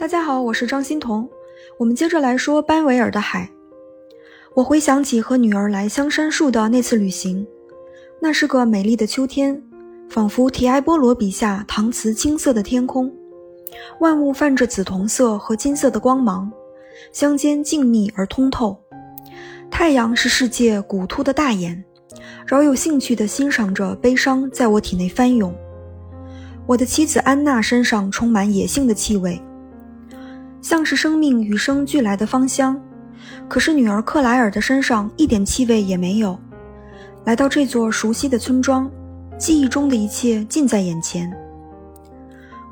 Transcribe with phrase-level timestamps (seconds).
[0.00, 1.28] 大家好，我是张欣彤。
[1.76, 3.46] 我们接着来说班维尔的海。
[4.54, 7.46] 我回想起和女儿来香山树的那次旅行，
[8.18, 9.62] 那是个美丽的秋天，
[10.08, 13.12] 仿佛提埃波罗笔下搪瓷青色的天空，
[13.98, 16.50] 万物泛着紫铜色和金色的光芒，
[17.12, 18.74] 乡间静谧而通透。
[19.70, 21.84] 太阳是世界古突的大眼，
[22.46, 25.54] 饶有兴趣地欣赏着悲伤在我体内翻涌。
[26.66, 29.38] 我的妻子安娜身上充满野性的气味，
[30.60, 32.80] 像是生命与生俱来的芳香。
[33.48, 36.38] 可是女儿克莱尔的身上一点气味也没有。
[37.24, 38.90] 来到这座熟悉的村庄，
[39.38, 41.30] 记忆中的一切近在眼前。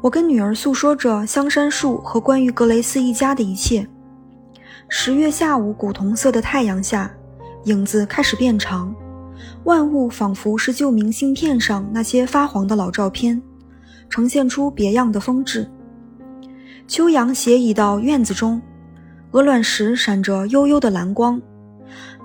[0.00, 3.86] 我跟女儿诉说着香山树和关于格雷斯一家的一切。
[4.88, 7.10] 十月下午，古铜色的太阳下，
[7.64, 8.94] 影子开始变长，
[9.64, 13.42] 万物仿佛是旧明信片上那些发黄的老照片。
[14.08, 15.70] 呈现出别样的风致。
[16.88, 18.62] 秋阳斜倚到院子中，
[19.32, 21.40] 鹅卵石闪着幽幽的蓝光。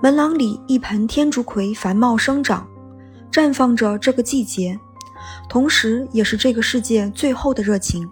[0.00, 2.66] 门廊里一盆天竺葵繁茂生长，
[3.30, 4.80] 绽放着这个季节，
[5.50, 8.08] 同时也是这个世界最后的热情。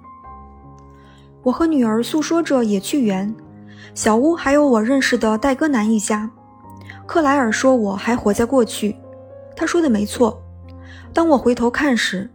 [1.42, 3.34] 我和女儿诉说着野趣园，
[3.94, 6.30] 小屋还有我认识的戴戈南一家。
[7.06, 8.94] 克莱尔说我还活在过去，
[9.56, 10.38] 他说的没错。
[11.14, 12.30] 当我回头看时，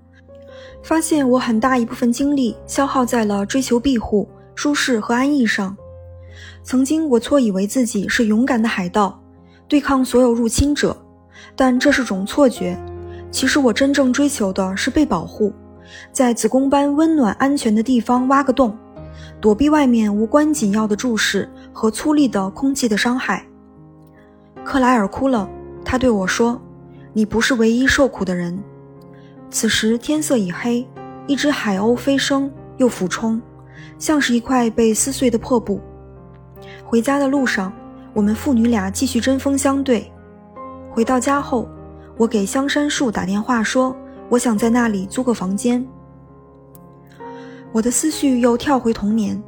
[0.84, 5.76] 发现我很大一部分精力消耗在了追求庇护、舒适和安逸上。
[6.64, 9.20] 曾经我错以为自己是勇敢的海盗，
[9.68, 10.96] 对抗所有入侵者，
[11.56, 12.78] 但这是种错觉。
[13.30, 15.52] 其实我真正追求的是被保护，
[16.12, 18.78] 在子宫般温暖安全的地方挖个洞，
[19.42, 23.46] 躲避外面无关紧要的注视和粗粝的空气的伤害。
[24.64, 25.50] 克莱尔哭了，
[25.84, 26.62] 他对我说
[27.14, 28.58] ：“你不是唯一受苦的人。”
[29.50, 30.88] 此时天色已黑，
[31.26, 33.42] 一只海鸥飞升又俯冲，
[33.98, 35.80] 像是一块被撕碎的破布。
[36.84, 37.72] 回家的路上，
[38.14, 40.12] 我们父女俩继续针锋相对。
[40.92, 41.70] 回到家后，
[42.18, 43.96] 我给香山树打电话说，
[44.30, 45.86] 我想在那里租个房间。
[47.72, 49.42] 我的思绪又跳回童年，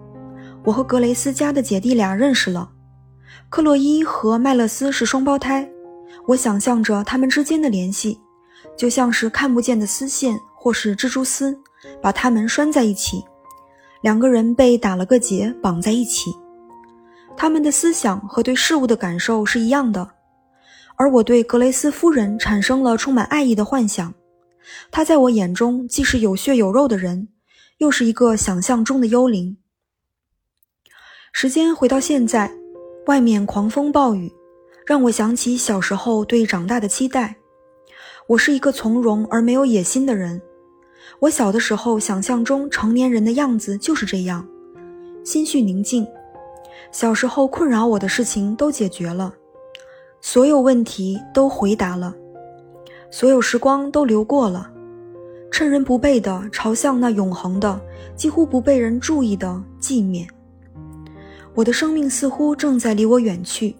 [0.63, 2.69] 我和格雷斯家的姐弟俩认识了。
[3.50, 5.69] 克洛伊和麦勒斯是双胞胎，
[6.28, 8.19] 我想象着他们之间的联系。
[8.79, 11.59] 就像是看不见的丝线，或是蜘蛛丝，
[12.01, 13.22] 把它们拴在一起。
[14.01, 16.34] 两个人被打了个结，绑在一起。
[17.35, 20.09] 他们的思想和对事物的感受是一样的。
[20.95, 24.13] 而我对格雷斯夫人产生了充满爱意的幻想。
[24.89, 27.28] 她在我眼中既是有血有肉的人，
[27.79, 29.57] 又是一个想象中的幽灵。
[31.34, 32.50] 时间回到现在，
[33.07, 34.31] 外面狂风暴雨，
[34.85, 37.35] 让我想起小时候对长大的期待。
[38.29, 40.40] 我是一个从容而没有野心的人。
[41.17, 44.47] 我小的时候想象中成年人的样子就是这样，
[45.23, 46.06] 心绪宁静。
[46.91, 49.34] 小时候困扰我的事情都解决了，
[50.22, 52.13] 所有问题都回答了，
[53.09, 54.69] 所有时光都流过了，
[55.50, 57.81] 趁人不备的朝向那永恒的、
[58.16, 60.28] 几乎不被人注意的寂灭。
[61.56, 63.75] 我的生命似乎正在离我远去。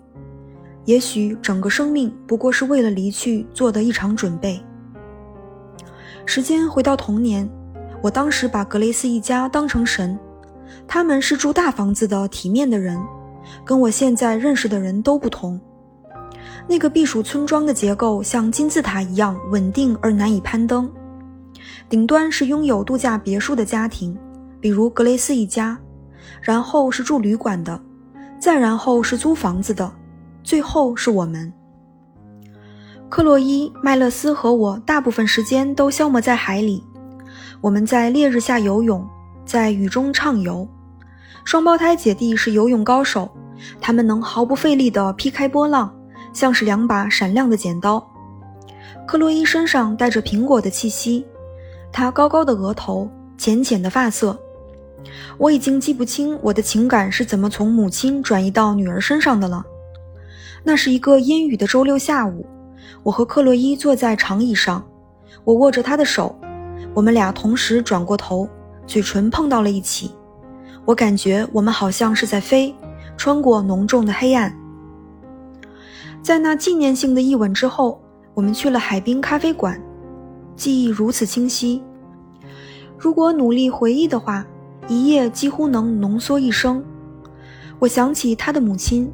[0.85, 4.59] 也许整个生命不过是为了离去做的一场准备。
[6.25, 7.47] 时间回到童年，
[8.01, 10.18] 我当时把格雷斯一家当成神，
[10.88, 13.00] 他们是住大房子的体面的人，
[13.66, 15.59] 跟我现在认识的人都不同。
[16.68, 20.88] 那个避暑村庄的结构像金字塔一样稳定而难以攀登，
[21.89, 24.16] 顶端是拥有度假别墅的家庭，
[24.62, 25.78] 比如格雷斯一家，
[26.41, 27.81] 然后是住旅馆的，
[28.39, 29.91] 再然后是租房子的。
[30.49, 31.53] 最后是我们，
[33.07, 36.83] 克洛伊、麦勒斯和我大部分时间都消磨在海里。
[37.61, 39.07] 我们在烈日下游泳，
[39.45, 40.67] 在雨中畅游。
[41.45, 43.29] 双胞胎姐弟是游泳高手，
[43.79, 45.95] 他们能毫不费力地劈开波浪，
[46.33, 48.03] 像是两把闪亮的剪刀。
[49.05, 51.23] 克洛伊身上带着苹果的气息，
[51.91, 53.07] 她高高的额头，
[53.38, 54.35] 浅浅的发色。
[55.38, 59.63] 我已经记不清我的情感是怎么从母亲转移到女儿身上的了。
[60.63, 62.45] 那是一个阴雨的周六下午，
[63.03, 64.85] 我和克洛伊坐在长椅上，
[65.44, 66.35] 我握着她的手，
[66.94, 68.47] 我们俩同时转过头，
[68.85, 70.11] 嘴唇碰到了一起。
[70.85, 72.73] 我感觉我们好像是在飞，
[73.15, 74.56] 穿过浓重的黑暗。
[76.21, 78.01] 在那纪念性的一吻之后，
[78.33, 79.81] 我们去了海滨咖啡馆，
[80.55, 81.81] 记忆如此清晰。
[82.97, 84.45] 如果努力回忆的话，
[84.88, 86.83] 一夜几乎能浓缩一生。
[87.79, 89.09] 我想起他的母亲。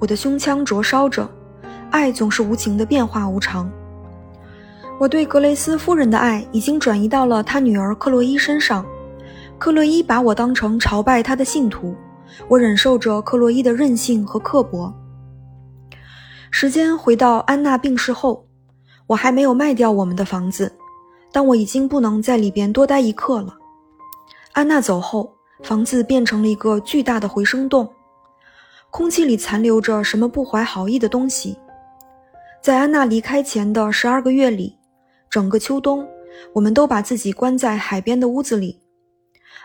[0.00, 1.30] 我的胸腔灼烧着，
[1.90, 3.70] 爱总是无情的变化无常。
[4.98, 8.84] 我对格雷斯夫人的爱已经转移到了她女儿克洛伊身上。
[9.58, 11.94] 克洛伊把我当成朝拜他的信徒，
[12.48, 14.90] 我忍受着克洛伊的任性和刻薄。
[16.50, 18.46] 时间回到安娜病逝后，
[19.06, 20.72] 我还没有卖掉我们的房子，
[21.30, 23.54] 但我已经不能在里边多待一刻了。
[24.52, 25.30] 安娜走后，
[25.62, 27.86] 房子变成了一个巨大的回声洞，
[28.90, 31.56] 空气里残留着什么不怀好意的东西。
[32.60, 34.76] 在安娜离开前的十二个月里，
[35.30, 36.06] 整个秋冬，
[36.52, 38.78] 我们都把自己关在海边的屋子里。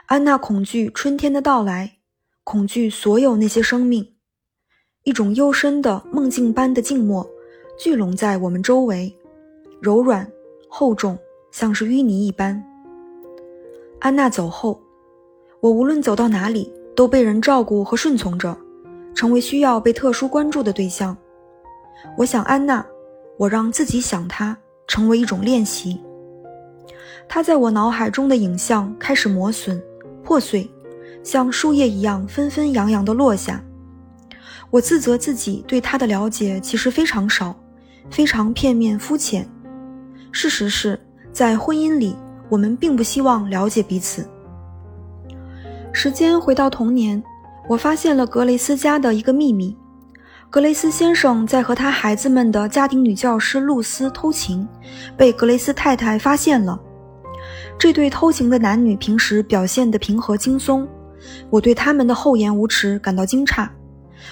[0.05, 1.97] 安娜恐惧春天的到来，
[2.43, 4.07] 恐惧所有那些生命。
[5.03, 7.27] 一种幽深的梦境般的静默
[7.77, 9.13] 聚拢在我们周围，
[9.81, 10.27] 柔软、
[10.69, 11.17] 厚重，
[11.51, 12.63] 像是淤泥一般。
[13.99, 14.79] 安娜走后，
[15.59, 18.55] 我无论走到哪里，都被人照顾和顺从着，
[19.15, 21.17] 成为需要被特殊关注的对象。
[22.17, 22.85] 我想安娜，
[23.37, 24.55] 我让自己想她，
[24.87, 25.99] 成为一种练习。
[27.27, 29.81] 她在我脑海中的影像开始磨损、
[30.23, 30.69] 破碎，
[31.23, 33.63] 像树叶一样纷纷扬扬地落下。
[34.69, 37.55] 我自责自己对她的了解其实非常少，
[38.11, 39.47] 非常片面肤浅。
[40.31, 40.99] 事实是
[41.31, 42.15] 在婚姻里，
[42.49, 44.27] 我们并不希望了解彼此。
[45.93, 47.23] 时间回到童年，
[47.67, 49.75] 我发现了格雷斯家的一个秘密。
[50.49, 54.67] 格雷斯先生在和他孩子们的家庭女教师露丝偷情，
[55.17, 56.79] 被格雷斯太太发现了。
[57.77, 60.87] 这对偷情的男女平时表现得平和轻松，
[61.49, 63.67] 我对他们的厚颜无耻感到惊诧。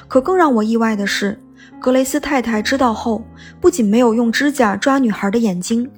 [0.07, 1.37] 可更让我意外的是，
[1.79, 3.23] 格雷斯太太知道后，
[3.59, 5.89] 不仅没有用指甲抓女孩的眼睛，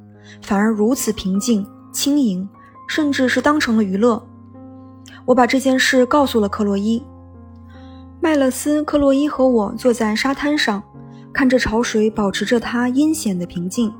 [0.41, 2.47] 反而如此平静轻盈，
[2.87, 4.25] 甚至是当成了娱乐。
[5.25, 7.03] 我把这件事告诉了克洛伊。
[8.25, 10.81] 麦勒斯、克洛伊和我坐在沙滩上，
[11.31, 13.93] 看着潮水保持着它阴险的平静，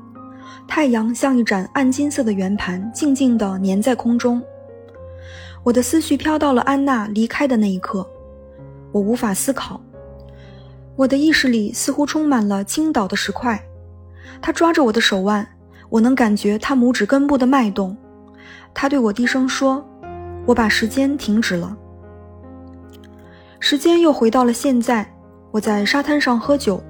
[0.66, 4.42] 太阳像一盏暗金色的圆盘，静静地粘在空中。
[5.62, 8.04] 我的思绪飘到了安娜离开的那一刻，
[8.90, 9.80] 我无法思考。
[10.96, 13.64] 我的意识里似乎充满了倾倒的石块。
[14.42, 15.46] 他抓着我的手腕，
[15.88, 17.96] 我能感觉他拇指根部的脉动。
[18.74, 19.86] 他对我低声说
[20.46, 21.76] ：“我把时间停止了。”
[23.58, 25.06] 时间又回到了现在，
[25.50, 26.82] 我在沙滩上喝酒，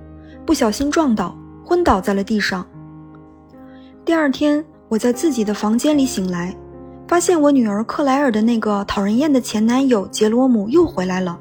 [0.44, 2.66] 不小心撞倒，昏倒在了地上。
[4.04, 6.56] 第二天，我在自己的房间里醒来，
[7.06, 11.38] 发现我女儿克莱尔的那个讨人厌的前男友杰罗姆又回来了，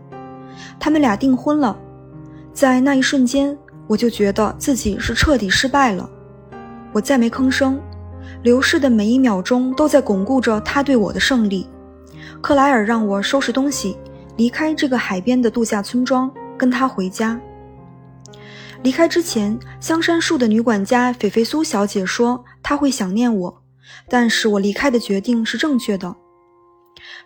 [0.79, 1.75] 他们俩订婚了。
[2.53, 3.57] 在那一瞬间，
[3.87, 6.09] 我就觉得自己是彻底失败了。
[6.93, 7.81] 我再没吭声，
[8.43, 11.67] 流逝的每一秒钟都在巩固着他对我的胜利。
[12.41, 13.97] 克莱尔让我收拾东西。
[14.37, 17.39] 离开这个海边的度假村庄，跟他回家。
[18.83, 23.63] 离开之前，香山树的女管家菲菲苏小姐说她会想念我，
[24.09, 26.15] 但是我离开的决定是正确的。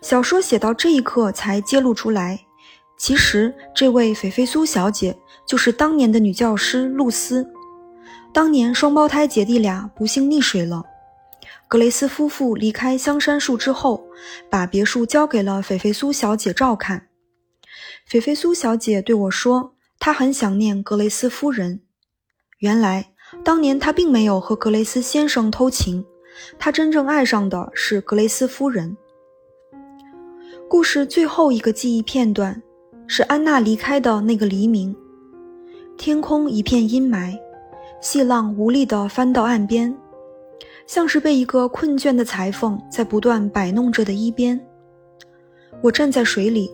[0.02, 2.40] 小说写到这一刻才揭露出来，
[2.98, 7.46] 其实这位菲菲苏小姐就是当年的女教师露丝。
[8.32, 10.84] 当年双胞胎姐弟俩不幸溺水了。
[11.70, 14.04] 格雷斯夫妇离开香山树之后，
[14.50, 17.10] 把别墅交给了菲菲苏小姐照看。
[18.08, 21.82] 菲菲苏小姐对我说：“她很想念格雷斯夫人。
[22.58, 23.12] 原来，
[23.44, 26.04] 当年她并没有和格雷斯先生偷情，
[26.58, 28.98] 她真正爱上的是格雷斯夫人。”
[30.68, 32.60] 故事最后一个记忆片段
[33.06, 34.96] 是安娜离开的那个黎明，
[36.00, 37.38] 天空一片阴霾，
[38.02, 39.96] 细浪无力地翻到岸边。
[40.90, 44.60] 像是被一个困倦的裁缝在不断摆弄着的衣边。
[45.84, 46.68] 我站在水里，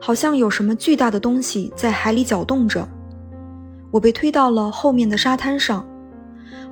[0.00, 2.88] 好像有什么巨大的东西在海里搅动着。
[3.90, 5.86] 我被推到了后面的沙滩上，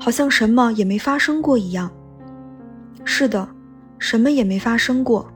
[0.00, 1.91] 好像什么也没发生过一样。
[3.05, 3.47] 是的，
[3.99, 5.31] 什么也没发生过，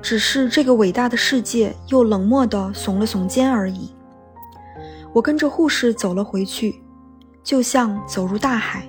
[0.00, 3.90] 只是这个伟大的世界又冷漠地耸了耸肩而已。
[5.12, 6.82] 我跟着护士走了回去，
[7.44, 8.88] 就像走入大海。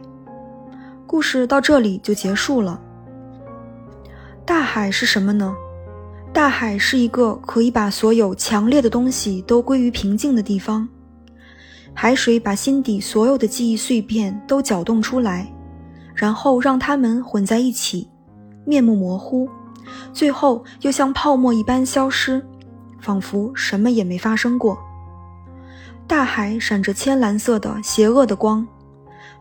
[1.13, 2.81] 故事到这里就结束了。
[4.43, 5.55] 大海是什么呢？
[6.33, 10.89] 大海是一个可以把所有强烈的东西都归于平静的地方。
[11.93, 15.47] 海水把心底所有的记忆碎片都搅动出来，
[16.15, 18.09] 然后让它们混在一起，
[18.65, 19.47] 面目模糊，
[20.13, 22.43] 最后又像泡沫一般消失，
[22.99, 24.75] 仿佛什么也没发生过。
[26.07, 28.67] 大海闪着浅蓝色的邪恶的光，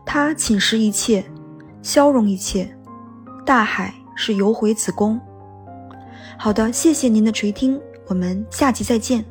[0.05, 1.25] 它侵蚀一切。
[1.83, 2.75] 消融一切，
[3.45, 5.19] 大海是游回子宫。
[6.39, 9.23] 好的，谢谢您的垂听，我们下集再见。